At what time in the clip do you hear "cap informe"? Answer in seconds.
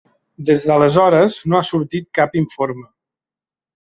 2.21-2.87